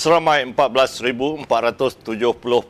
Seramai 0.00 0.48
14,470 0.56 1.44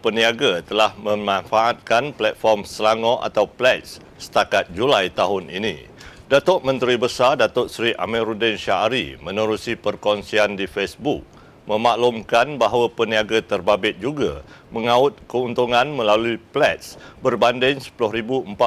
peniaga 0.02 0.66
telah 0.66 0.90
memanfaatkan 0.98 2.10
platform 2.10 2.66
Selangor 2.66 3.22
atau 3.22 3.46
Pledge 3.46 4.02
setakat 4.18 4.66
Julai 4.74 5.14
tahun 5.14 5.46
ini. 5.46 5.86
Datuk 6.26 6.66
Menteri 6.66 6.98
Besar 6.98 7.38
Datuk 7.38 7.70
Seri 7.70 7.94
Amiruddin 7.94 8.58
Syahari 8.58 9.14
menerusi 9.22 9.78
perkongsian 9.78 10.58
di 10.58 10.66
Facebook 10.66 11.22
memaklumkan 11.70 12.58
bahawa 12.58 12.90
peniaga 12.90 13.38
terbabit 13.38 14.02
juga 14.02 14.42
mengaut 14.74 15.14
keuntungan 15.30 15.86
melalui 15.86 16.34
Pledge 16.34 16.98
berbanding 17.22 17.78
10,045 17.78 18.58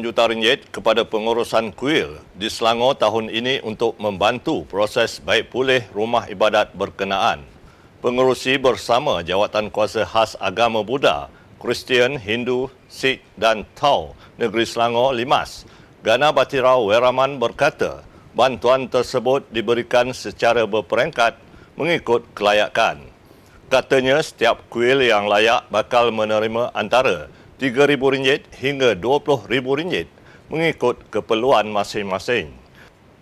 juta 0.04 0.28
ringgit 0.28 0.68
kepada 0.68 1.08
pengurusan 1.08 1.72
kuil 1.72 2.20
di 2.36 2.52
Selangor 2.52 3.00
tahun 3.00 3.32
ini 3.32 3.64
untuk 3.64 3.96
membantu 4.04 4.68
proses 4.68 5.24
baik 5.24 5.48
pulih 5.48 5.80
rumah 5.96 6.28
ibadat 6.28 6.76
berkenaan 6.76 7.40
pengurusi 8.04 8.60
bersama 8.60 9.24
Jawatan 9.24 9.72
Kuasa 9.72 10.04
Khas 10.04 10.36
Agama 10.44 10.84
Buddha, 10.84 11.32
Kristian, 11.56 12.20
Hindu, 12.20 12.68
Sikh 12.92 13.24
dan 13.40 13.64
Tau 13.80 14.12
Negeri 14.36 14.68
Selangor 14.68 15.16
Limas, 15.16 15.64
Gana 16.04 16.36
Batirau 16.36 16.92
Weraman 16.92 17.40
berkata, 17.40 18.04
bantuan 18.36 18.92
tersebut 18.92 19.48
diberikan 19.56 20.12
secara 20.12 20.68
berperingkat 20.68 21.40
mengikut 21.80 22.28
kelayakan. 22.36 23.15
Katanya 23.66 24.22
setiap 24.22 24.62
kuil 24.70 25.02
yang 25.02 25.26
layak 25.26 25.66
bakal 25.74 26.14
menerima 26.14 26.70
antara 26.78 27.34
RM3,000 27.58 28.46
hingga 28.62 28.94
RM20,000 28.94 30.06
mengikut 30.54 31.02
keperluan 31.10 31.66
masing-masing. 31.74 32.54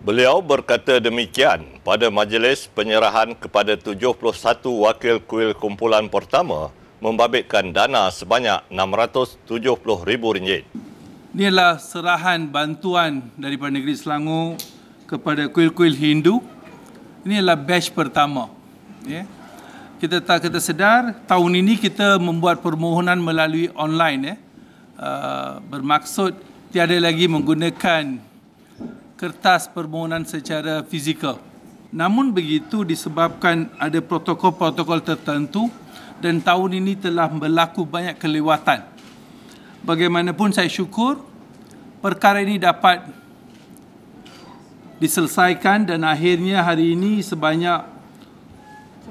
Beliau 0.04 0.44
berkata 0.44 1.00
demikian 1.00 1.64
pada 1.80 2.12
majlis 2.12 2.68
penyerahan 2.76 3.32
kepada 3.32 3.72
71 3.72 4.20
wakil 4.68 5.16
kuil 5.24 5.56
kumpulan 5.56 6.12
pertama 6.12 6.68
membabitkan 7.00 7.72
dana 7.72 8.12
sebanyak 8.12 8.68
RM670,000. 8.68 10.68
Ini 11.32 11.44
adalah 11.48 11.80
serahan 11.80 12.52
bantuan 12.52 13.32
daripada 13.40 13.72
negeri 13.72 13.96
Selangor 13.96 14.60
kepada 15.08 15.48
kuil-kuil 15.48 15.96
Hindu. 15.96 16.44
Ini 17.24 17.40
adalah 17.40 17.56
batch 17.56 17.96
pertama. 17.96 18.52
Ya. 19.08 19.24
Kita 19.94 20.18
tak 20.18 20.50
kita 20.50 20.58
sedar 20.58 21.14
tahun 21.22 21.62
ini 21.62 21.78
kita 21.78 22.18
membuat 22.18 22.58
permohonan 22.58 23.14
melalui 23.22 23.70
online 23.78 24.20
ya. 24.26 24.36
Uh, 24.94 25.52
bermaksud 25.70 26.34
tiada 26.74 26.98
lagi 26.98 27.30
menggunakan 27.30 28.18
kertas 29.14 29.70
permohonan 29.70 30.26
secara 30.26 30.82
fizikal. 30.82 31.38
Namun 31.94 32.34
begitu 32.34 32.82
disebabkan 32.82 33.70
ada 33.78 34.02
protokol-protokol 34.02 34.98
tertentu 34.98 35.70
dan 36.18 36.42
tahun 36.42 36.82
ini 36.82 36.98
telah 36.98 37.30
berlaku 37.30 37.86
banyak 37.86 38.18
kelewatan. 38.18 38.82
Bagaimanapun 39.86 40.50
saya 40.50 40.66
syukur 40.66 41.22
perkara 42.02 42.42
ini 42.42 42.58
dapat 42.58 43.06
diselesaikan 44.98 45.86
dan 45.86 46.02
akhirnya 46.02 46.66
hari 46.66 46.98
ini 46.98 47.22
sebanyak 47.22 47.93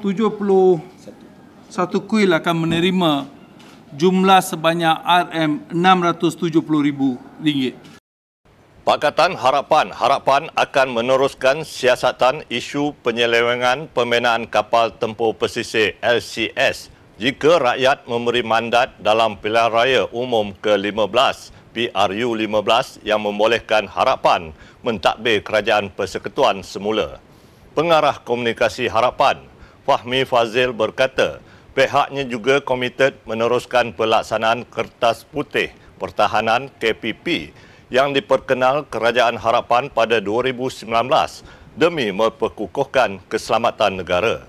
71 0.03 0.83
kuil 2.03 2.27
akan 2.35 2.55
menerima 2.67 3.23
jumlah 3.95 4.43
sebanyak 4.43 4.99
RM670,000. 5.71 6.99
Pakatan 8.83 9.39
Harapan 9.39 9.95
Harapan 9.95 10.51
akan 10.59 10.87
meneruskan 10.91 11.63
siasatan 11.63 12.43
isu 12.51 12.91
penyelewengan 12.99 13.87
pembinaan 13.95 14.43
kapal 14.43 14.91
tempur 14.91 15.31
pesisir 15.39 15.95
LCS 16.03 16.91
jika 17.15 17.63
rakyat 17.63 18.03
memberi 18.03 18.43
mandat 18.43 18.91
dalam 18.99 19.39
pilihan 19.39 19.71
raya 19.71 20.03
umum 20.11 20.51
ke-15 20.59 21.55
PRU 21.71 22.29
15 22.35 23.07
yang 23.07 23.23
membolehkan 23.23 23.87
Harapan 23.87 24.51
mentadbir 24.83 25.39
kerajaan 25.39 25.87
persekutuan 25.87 26.59
semula. 26.59 27.23
Pengarah 27.71 28.19
komunikasi 28.19 28.91
Harapan, 28.91 29.52
Fahmi 29.83 30.23
Fazil 30.23 30.71
berkata, 30.71 31.43
pihaknya 31.75 32.23
juga 32.23 32.63
komited 32.63 33.19
meneruskan 33.27 33.91
pelaksanaan 33.91 34.63
kertas 34.71 35.27
putih 35.27 35.75
pertahanan 35.99 36.71
KPP 36.79 37.51
yang 37.91 38.15
diperkenal 38.15 38.87
Kerajaan 38.87 39.35
Harapan 39.35 39.91
pada 39.91 40.23
2019 40.23 40.87
demi 41.75 42.15
memperkukuhkan 42.15 43.27
keselamatan 43.27 43.99
negara. 43.99 44.47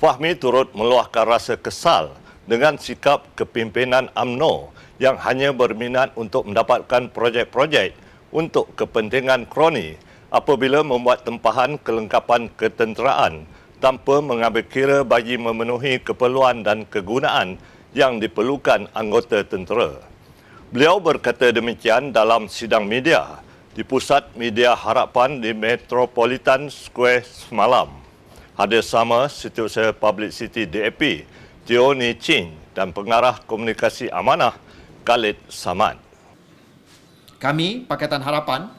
Fahmi 0.00 0.32
turut 0.32 0.72
meluahkan 0.72 1.28
rasa 1.28 1.60
kesal 1.60 2.16
dengan 2.48 2.80
sikap 2.80 3.36
kepimpinan 3.36 4.08
AMNO 4.16 4.72
yang 4.96 5.20
hanya 5.20 5.52
berminat 5.52 6.16
untuk 6.16 6.48
mendapatkan 6.48 7.12
projek-projek 7.12 7.92
untuk 8.32 8.72
kepentingan 8.80 9.44
kroni 9.44 10.00
apabila 10.32 10.80
membuat 10.80 11.28
tempahan 11.28 11.76
kelengkapan 11.84 12.48
ketenteraan 12.56 13.44
tanpa 13.84 14.24
mengambil 14.24 14.64
kira 14.64 14.98
bagi 15.04 15.36
memenuhi 15.36 16.00
keperluan 16.00 16.64
dan 16.64 16.88
kegunaan 16.88 17.60
yang 17.92 18.16
diperlukan 18.16 18.88
anggota 18.96 19.44
tentera. 19.44 20.00
Beliau 20.72 20.96
berkata 20.96 21.52
demikian 21.52 22.08
dalam 22.08 22.48
sidang 22.48 22.88
media 22.88 23.44
di 23.76 23.84
Pusat 23.84 24.32
Media 24.40 24.72
Harapan 24.72 25.36
di 25.36 25.52
Metropolitan 25.52 26.72
Square 26.72 27.28
semalam. 27.28 27.92
Hadir 28.56 28.80
sama 28.80 29.28
Setiausaha 29.28 29.92
Publicity 29.92 30.64
DAP, 30.64 31.28
Tio 31.68 31.92
Ni 31.92 32.16
Chin 32.16 32.56
dan 32.72 32.88
Pengarah 32.88 33.36
Komunikasi 33.44 34.08
Amanah, 34.08 34.56
Khalid 35.04 35.36
Samad. 35.52 36.00
Kami, 37.36 37.84
Pakatan 37.84 38.24
Harapan, 38.24 38.72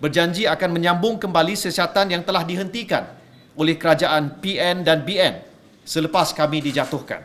berjanji 0.00 0.48
akan 0.48 0.80
menyambung 0.80 1.20
kembali 1.20 1.52
siasatan 1.52 2.08
yang 2.08 2.24
telah 2.24 2.40
dihentikan 2.40 3.15
oleh 3.56 3.74
kerajaan 3.80 4.38
PN 4.38 4.84
dan 4.84 5.02
BN 5.02 5.42
selepas 5.82 6.30
kami 6.36 6.60
dijatuhkan. 6.60 7.24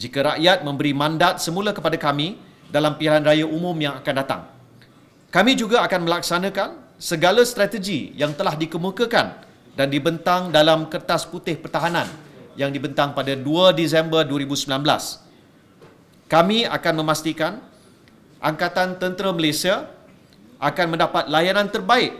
Jika 0.00 0.34
rakyat 0.34 0.64
memberi 0.64 0.96
mandat 0.96 1.44
semula 1.44 1.76
kepada 1.76 2.00
kami, 2.00 2.40
dalam 2.70 2.96
pilihan 2.96 3.20
raya 3.20 3.44
umum 3.44 3.74
yang 3.76 3.98
akan 3.98 4.14
datang. 4.14 4.42
Kami 5.28 5.58
juga 5.58 5.82
akan 5.84 6.06
melaksanakan 6.06 6.68
segala 6.96 7.42
strategi 7.42 8.14
yang 8.14 8.32
telah 8.32 8.54
dikemukakan 8.54 9.26
dan 9.74 9.86
dibentang 9.90 10.54
dalam 10.54 10.86
kertas 10.86 11.26
putih 11.26 11.58
pertahanan 11.58 12.06
yang 12.54 12.70
dibentang 12.70 13.14
pada 13.14 13.34
2 13.34 13.74
Disember 13.74 14.22
2019. 14.26 14.70
Kami 16.30 16.58
akan 16.66 16.94
memastikan 17.02 17.52
Angkatan 18.40 18.96
Tentera 18.96 19.36
Malaysia 19.36 19.84
akan 20.56 20.86
mendapat 20.96 21.28
layanan 21.28 21.68
terbaik 21.68 22.16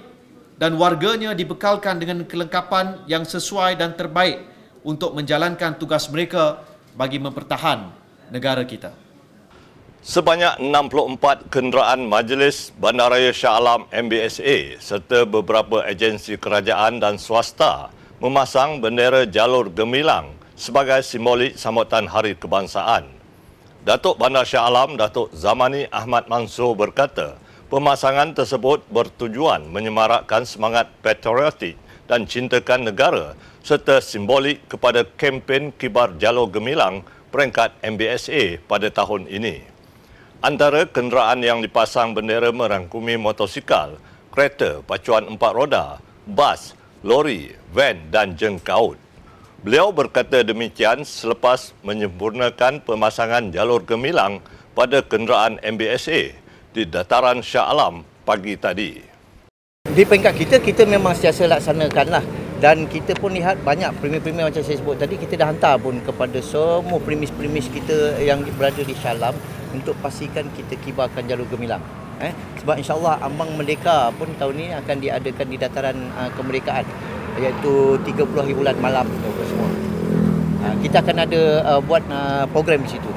dan 0.61 0.77
warganya 0.77 1.33
dibekalkan 1.33 1.97
dengan 1.97 2.21
kelengkapan 2.29 3.01
yang 3.09 3.25
sesuai 3.25 3.81
dan 3.81 3.97
terbaik 3.97 4.45
untuk 4.85 5.17
menjalankan 5.17 5.81
tugas 5.81 6.05
mereka 6.13 6.61
bagi 6.93 7.17
mempertahan 7.17 7.89
negara 8.29 8.61
kita. 8.69 8.93
Sebanyak 10.05 10.61
64 10.61 11.49
kenderaan 11.53 12.05
Majlis 12.09 12.73
Bandaraya 12.77 13.33
Shah 13.33 13.57
Alam 13.57 13.89
MBSA 13.89 14.81
serta 14.81 15.25
beberapa 15.25 15.81
agensi 15.85 16.37
kerajaan 16.37 17.01
dan 17.01 17.17
swasta 17.17 17.89
memasang 18.21 18.81
bendera 18.81 19.25
jalur 19.29 19.69
gemilang 19.73 20.33
sebagai 20.57 21.01
simbolik 21.05 21.57
sambutan 21.57 22.05
Hari 22.05 22.37
Kebangsaan. 22.37 23.09
Datuk 23.85 24.21
Bandar 24.21 24.45
Shah 24.45 24.69
Alam 24.69 24.97
Datuk 24.97 25.33
Zamani 25.37 25.89
Ahmad 25.89 26.29
Mansur 26.29 26.73
berkata, 26.77 27.37
pemasangan 27.71 28.35
tersebut 28.35 28.83
bertujuan 28.91 29.63
menyemarakkan 29.71 30.43
semangat 30.43 30.91
patriotik 31.07 31.79
dan 32.11 32.27
cintakan 32.27 32.91
negara 32.91 33.39
serta 33.63 34.03
simbolik 34.03 34.67
kepada 34.67 35.07
kempen 35.15 35.71
kibar 35.79 36.19
jalur 36.19 36.51
gemilang 36.51 37.07
peringkat 37.31 37.71
MBSA 37.87 38.59
pada 38.67 38.91
tahun 38.91 39.31
ini. 39.31 39.63
Antara 40.43 40.83
kenderaan 40.83 41.47
yang 41.47 41.63
dipasang 41.63 42.11
bendera 42.11 42.51
merangkumi 42.51 43.15
motosikal, 43.15 44.03
kereta 44.35 44.83
pacuan 44.83 45.31
empat 45.31 45.53
roda, 45.55 45.87
bas, 46.27 46.75
lori, 47.07 47.55
van 47.71 48.03
dan 48.11 48.35
jengkaut. 48.35 48.99
Beliau 49.63 49.95
berkata 49.95 50.43
demikian 50.43 51.07
selepas 51.07 51.71
menyempurnakan 51.87 52.83
pemasangan 52.83 53.55
jalur 53.55 53.85
gemilang 53.87 54.43
pada 54.75 55.05
kenderaan 55.05 55.61
MBSA 55.61 56.50
di 56.71 56.87
dataran 56.87 57.43
Shah 57.43 57.67
Alam 57.67 58.07
pagi 58.23 58.55
tadi. 58.55 59.03
Di 59.91 60.07
peringkat 60.07 60.35
kita, 60.39 60.57
kita 60.63 60.87
memang 60.87 61.19
sentiasa 61.19 61.51
laksanakan 61.51 62.07
lah. 62.11 62.25
Dan 62.61 62.85
kita 62.87 63.17
pun 63.17 63.33
lihat 63.33 63.65
banyak 63.65 63.89
premis-premis 63.99 64.53
macam 64.53 64.61
saya 64.61 64.77
sebut 64.77 65.01
tadi, 65.01 65.17
kita 65.17 65.35
dah 65.41 65.49
hantar 65.49 65.81
pun 65.81 65.97
kepada 66.05 66.39
semua 66.45 67.01
premis-premis 67.01 67.73
kita 67.73 68.21
yang 68.21 68.45
berada 68.55 68.85
di 68.85 68.93
Syalam 68.93 69.33
untuk 69.73 69.97
pastikan 70.05 70.45
kita 70.53 70.77
kibarkan 70.77 71.25
jalur 71.25 71.49
gemilang. 71.49 71.81
Eh? 72.21 72.37
Sebab 72.61 72.77
insyaAllah 72.77 73.17
Ambang 73.25 73.57
Merdeka 73.57 74.13
pun 74.13 74.29
tahun 74.37 74.55
ini 74.61 74.69
akan 74.77 74.97
diadakan 75.01 75.47
di 75.49 75.57
dataran 75.57 75.97
uh, 76.21 76.29
kemerdekaan 76.37 76.85
iaitu 77.41 77.97
30 78.05 78.29
hari 78.37 78.53
bulan 78.53 78.77
malam 78.77 79.09
tu 79.09 79.31
semua. 79.49 79.73
Uh, 80.61 80.75
kita 80.85 81.01
akan 81.01 81.17
ada 81.25 81.43
uh, 81.65 81.81
buat 81.81 82.05
uh, 82.13 82.45
program 82.53 82.85
di 82.85 82.93
situ. 82.93 83.09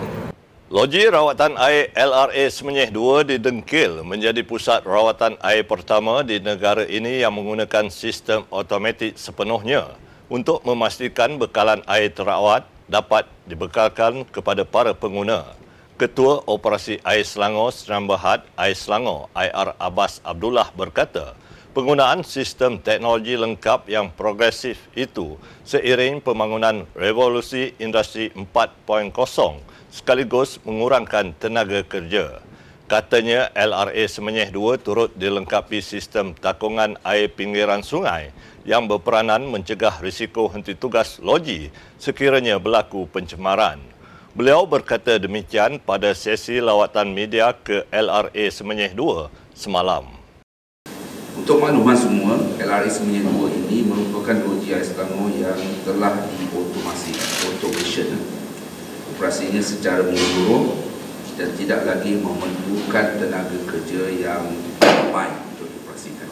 Loji 0.73 1.05
rawatan 1.05 1.53
air 1.61 1.93
LRA 1.93 2.49
Semenyih 2.49 2.89
2 2.89 3.29
didengkil 3.29 4.01
menjadi 4.01 4.41
pusat 4.41 4.81
rawatan 4.81 5.37
air 5.45 5.61
pertama 5.61 6.25
di 6.25 6.41
negara 6.41 6.81
ini 6.89 7.21
yang 7.21 7.37
menggunakan 7.37 7.93
sistem 7.93 8.41
automatik 8.49 9.13
sepenuhnya 9.13 9.93
untuk 10.33 10.65
memastikan 10.65 11.37
bekalan 11.37 11.85
air 11.85 12.09
terawat 12.09 12.65
dapat 12.89 13.29
dibekalkan 13.45 14.25
kepada 14.33 14.65
para 14.65 14.97
pengguna. 14.97 15.45
Ketua 16.01 16.41
Operasi 16.49 16.97
Air 17.05 17.21
Selangor 17.21 17.69
Seram 17.69 18.09
Berhad 18.09 18.41
Air 18.57 18.73
Selangor 18.73 19.29
IR 19.37 19.77
Abbas 19.77 20.25
Abdullah 20.25 20.73
berkata, 20.73 21.37
penggunaan 21.73 22.21
sistem 22.21 22.77
teknologi 22.77 23.33
lengkap 23.33 23.89
yang 23.89 24.13
progresif 24.13 24.77
itu 24.93 25.41
seiring 25.65 26.21
pembangunan 26.21 26.85
revolusi 26.93 27.73
industri 27.81 28.29
4.0 28.37 29.09
sekaligus 29.89 30.61
mengurangkan 30.61 31.33
tenaga 31.41 31.81
kerja. 31.81 32.45
Katanya 32.85 33.49
LRA 33.57 34.05
Semenyih 34.05 34.53
2 34.53 34.85
turut 34.85 35.09
dilengkapi 35.17 35.81
sistem 35.81 36.37
takungan 36.37 36.93
air 37.01 37.25
pinggiran 37.25 37.81
sungai 37.81 38.29
yang 38.69 38.85
berperanan 38.85 39.41
mencegah 39.49 39.97
risiko 39.97 40.45
henti 40.53 40.77
tugas 40.77 41.17
loji 41.25 41.73
sekiranya 41.97 42.61
berlaku 42.61 43.09
pencemaran. 43.09 43.81
Beliau 44.37 44.69
berkata 44.69 45.17
demikian 45.17 45.81
pada 45.81 46.13
sesi 46.13 46.61
lawatan 46.61 47.17
media 47.17 47.49
ke 47.53 47.81
LRA 47.89 48.45
Semenyih 48.53 48.93
2 48.93 49.57
semalam. 49.57 50.22
Untuk 51.43 51.59
makluman 51.59 51.91
semua, 51.91 52.39
LRA 52.55 52.87
Semenyih 52.87 53.27
2 53.27 53.67
ini 53.67 53.83
merupakan 53.83 54.31
dua 54.31 54.63
GIS 54.63 54.95
Selangor 54.95 55.27
yang 55.35 55.59
telah 55.83 56.23
diotomasi, 56.39 57.11
automation. 57.51 58.15
Operasinya 59.11 59.59
secara 59.59 60.07
menyeluruh 60.07 60.71
dan 61.35 61.51
tidak 61.59 61.83
lagi 61.83 62.15
memerlukan 62.15 63.19
tenaga 63.19 63.59
kerja 63.67 64.07
yang 64.23 64.55
ramai 64.79 65.35
untuk 65.51 65.67
dioperasikan. 65.67 66.31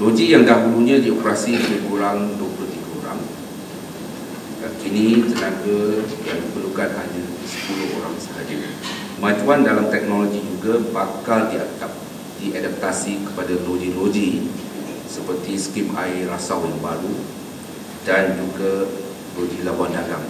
Logik 0.00 0.32
yang 0.32 0.48
dahulunya 0.48 1.04
dioperasi 1.04 1.52
lebih 1.52 1.92
kurang 1.92 2.32
23 2.40 3.04
orang. 3.04 3.20
Kini 4.80 5.28
tenaga 5.28 6.00
yang 6.24 6.38
diperlukan 6.40 6.88
hanya 6.88 7.22
10 7.44 8.00
orang 8.00 8.16
sahaja. 8.16 8.56
Kemajuan 9.20 9.60
dalam 9.60 9.92
teknologi 9.92 10.40
juga 10.40 10.80
bakal 10.88 11.52
diadap 11.52 11.81
diadaptasi 12.42 13.22
kepada 13.30 13.54
loji-loji 13.62 14.50
seperti 15.06 15.54
skim 15.54 15.94
air 15.94 16.26
rasau 16.26 16.66
yang 16.66 16.80
baru 16.82 17.14
dan 18.02 18.34
juga 18.34 18.90
loji 19.38 19.62
labuan 19.62 19.94
dagang. 19.94 20.24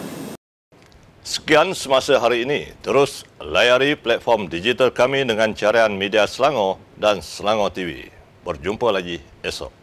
Sekian 1.23 1.73
semasa 1.73 2.19
hari 2.19 2.45
ini. 2.45 2.69
Terus 2.83 3.25
layari 3.41 3.97
platform 3.97 4.51
digital 4.51 4.93
kami 4.93 5.25
dengan 5.25 5.55
carian 5.57 5.95
media 5.95 6.29
Selangor 6.29 6.83
dan 6.99 7.23
Selangor 7.23 7.71
TV. 7.73 8.11
Berjumpa 8.43 8.91
lagi 8.91 9.23
esok. 9.41 9.82